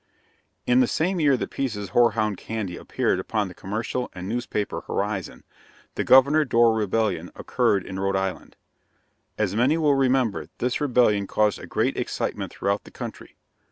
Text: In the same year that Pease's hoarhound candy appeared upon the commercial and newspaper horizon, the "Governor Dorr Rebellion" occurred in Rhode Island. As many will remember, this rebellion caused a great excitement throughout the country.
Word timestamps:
In 0.65 0.79
the 0.79 0.87
same 0.87 1.19
year 1.19 1.37
that 1.37 1.51
Pease's 1.51 1.89
hoarhound 1.89 2.35
candy 2.37 2.75
appeared 2.75 3.19
upon 3.19 3.47
the 3.49 3.53
commercial 3.53 4.09
and 4.13 4.27
newspaper 4.27 4.81
horizon, 4.87 5.43
the 5.93 6.03
"Governor 6.03 6.43
Dorr 6.43 6.73
Rebellion" 6.73 7.29
occurred 7.35 7.85
in 7.85 7.99
Rhode 7.99 8.15
Island. 8.15 8.55
As 9.37 9.55
many 9.55 9.77
will 9.77 9.93
remember, 9.93 10.47
this 10.57 10.81
rebellion 10.81 11.27
caused 11.27 11.59
a 11.59 11.67
great 11.67 11.97
excitement 11.97 12.51
throughout 12.51 12.83
the 12.83 12.89
country. 12.89 13.35